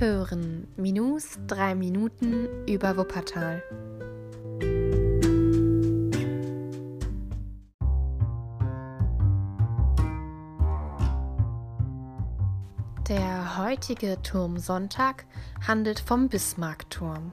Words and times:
hören 0.00 0.66
Minus 0.78 1.38
3 1.46 1.74
Minuten 1.74 2.48
über 2.66 2.96
Wuppertal. 2.96 3.62
Der 13.10 13.58
heutige 13.58 14.16
Turmsonntag 14.22 15.26
handelt 15.66 16.00
vom 16.00 16.30
Bismarckturm. 16.30 17.30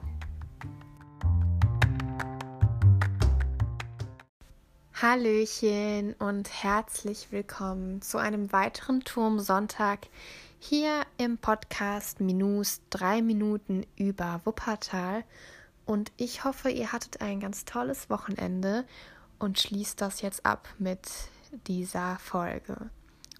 Hallöchen 5.02 6.14
und 6.14 6.48
herzlich 6.62 7.30
willkommen 7.30 8.00
zu 8.00 8.16
einem 8.16 8.50
weiteren 8.50 9.00
Turmsonntag 9.00 10.06
hier 10.58 11.02
im 11.18 11.36
Podcast 11.36 12.18
Minus 12.20 12.80
drei 12.88 13.20
Minuten 13.20 13.84
über 13.96 14.40
Wuppertal. 14.44 15.22
Und 15.84 16.12
ich 16.16 16.44
hoffe, 16.44 16.70
ihr 16.70 16.92
hattet 16.92 17.20
ein 17.20 17.40
ganz 17.40 17.66
tolles 17.66 18.08
Wochenende 18.08 18.86
und 19.38 19.58
schließt 19.58 20.00
das 20.00 20.22
jetzt 20.22 20.46
ab 20.46 20.66
mit 20.78 21.06
dieser 21.66 22.16
Folge. 22.18 22.88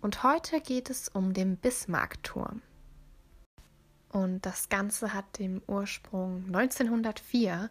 Und 0.02 0.22
heute 0.22 0.60
geht 0.60 0.90
es 0.90 1.08
um 1.08 1.32
den 1.32 1.56
Bismarckturm. 1.56 2.60
Und 4.12 4.44
das 4.44 4.68
Ganze 4.68 5.14
hat 5.14 5.38
den 5.38 5.62
Ursprung 5.66 6.44
1904 6.48 7.70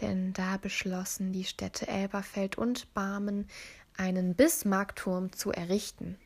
denn 0.00 0.32
da 0.32 0.56
beschlossen 0.56 1.32
die 1.32 1.44
Städte 1.44 1.88
Elberfeld 1.88 2.56
und 2.58 2.92
Barmen, 2.94 3.48
einen 3.96 4.34
Bismarckturm 4.34 5.32
zu 5.32 5.52
errichten. 5.52 6.18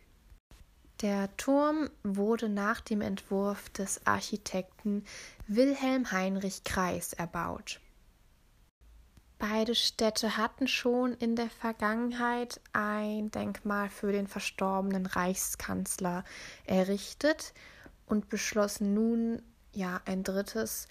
Der 1.01 1.37
Turm 1.37 1.91
wurde 2.05 2.49
nach 2.49 2.81
dem 2.81 3.01
Entwurf 3.01 3.71
des 3.71 4.07
Architekten 4.07 5.05
Wilhelm 5.49 6.13
Heinrich 6.13 6.63
Kreis 6.63 7.13
erbaut. 7.13 7.81
Beide 9.39 9.75
Städte 9.75 10.37
hatten 10.37 10.69
schon 10.69 11.15
in 11.15 11.35
der 11.35 11.51
Vergangenheit 11.51 12.61
ein 12.73 13.33
Denkmal 13.33 13.91
für 13.91 14.13
den 14.13 14.29
verstorbenen 14.29 15.07
Reichskanzler 15.07 16.23
errichtet 16.65 17.53
und 18.07 18.29
beschlossen 18.29 18.95
nun 18.95 19.43
ja 19.73 20.01
ein 20.05 20.23
drittes 20.23 20.87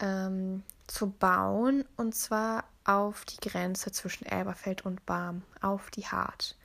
ähm, 0.00 0.64
zu 0.86 1.10
bauen 1.10 1.84
und 1.96 2.14
zwar 2.14 2.64
auf 2.84 3.24
die 3.24 3.48
Grenze 3.48 3.90
zwischen 3.92 4.26
Elberfeld 4.26 4.84
und 4.84 5.04
Barm, 5.06 5.42
auf 5.60 5.90
die 5.90 6.06
Hart. 6.06 6.56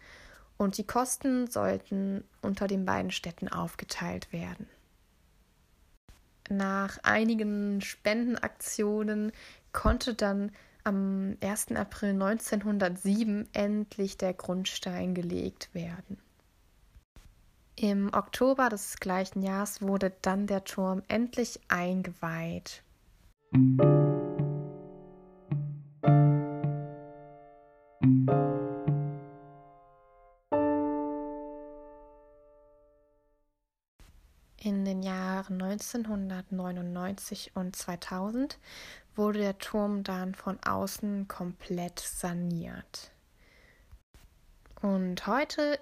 Und 0.57 0.77
die 0.77 0.85
Kosten 0.85 1.47
sollten 1.47 2.23
unter 2.41 2.67
den 2.67 2.85
beiden 2.85 3.11
Städten 3.11 3.47
aufgeteilt 3.47 4.31
werden. 4.31 4.67
Nach 6.49 6.99
einigen 7.03 7.81
Spendenaktionen 7.81 9.31
konnte 9.71 10.13
dann 10.13 10.51
am 10.83 11.37
1. 11.41 11.71
April 11.71 12.11
1907 12.11 13.47
endlich 13.53 14.17
der 14.17 14.33
Grundstein 14.33 15.13
gelegt 15.13 15.69
werden. 15.73 16.17
Im 17.75 18.13
Oktober 18.13 18.69
des 18.69 18.97
gleichen 18.97 19.41
Jahres 19.41 19.81
wurde 19.81 20.11
dann 20.21 20.45
der 20.45 20.63
Turm 20.63 21.01
endlich 21.07 21.59
eingeweiht. 21.69 22.83
In 34.63 34.85
den 34.85 35.01
Jahren 35.01 35.59
1999 35.59 37.53
und 37.55 37.75
2000 37.75 38.59
wurde 39.15 39.39
der 39.39 39.57
Turm 39.57 40.03
dann 40.03 40.35
von 40.35 40.59
außen 40.61 41.27
komplett 41.27 41.99
saniert. 41.99 43.09
Und 44.79 45.25
heute 45.25 45.79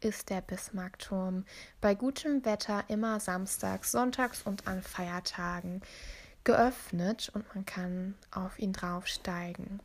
ist 0.00 0.28
der 0.28 0.42
Bismarckturm 0.42 1.46
bei 1.80 1.94
gutem 1.94 2.44
Wetter 2.44 2.84
immer 2.88 3.20
samstags, 3.20 3.90
sonntags 3.90 4.42
und 4.42 4.66
an 4.66 4.82
Feiertagen 4.82 5.80
geöffnet 6.44 7.30
und 7.32 7.54
man 7.54 7.64
kann 7.64 8.16
auf 8.32 8.58
ihn 8.58 8.74
draufsteigen. 8.74 9.80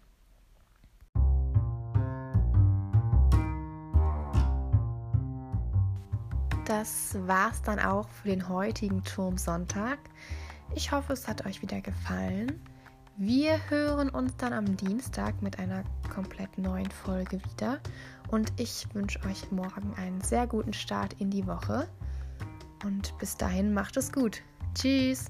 Das 6.65 7.15
war's 7.27 7.61
dann 7.61 7.79
auch 7.79 8.09
für 8.09 8.29
den 8.29 8.49
heutigen 8.49 9.03
Turmsonntag. 9.03 9.99
Ich 10.73 10.91
hoffe, 10.91 11.13
es 11.13 11.27
hat 11.27 11.45
euch 11.45 11.61
wieder 11.61 11.79
gefallen. 11.79 12.59
Wir 13.17 13.59
hören 13.69 14.09
uns 14.09 14.35
dann 14.37 14.51
am 14.51 14.75
Dienstag 14.75 15.41
mit 15.43 15.59
einer 15.59 15.83
komplett 16.13 16.57
neuen 16.57 16.89
Folge 16.89 17.39
wieder. 17.51 17.79
Und 18.29 18.51
ich 18.57 18.87
wünsche 18.93 19.23
euch 19.25 19.51
morgen 19.51 19.93
einen 19.95 20.21
sehr 20.21 20.47
guten 20.47 20.73
Start 20.73 21.13
in 21.19 21.29
die 21.29 21.45
Woche. 21.45 21.87
Und 22.83 23.15
bis 23.19 23.37
dahin 23.37 23.71
macht 23.71 23.95
es 23.95 24.11
gut. 24.11 24.41
Tschüss. 24.73 25.27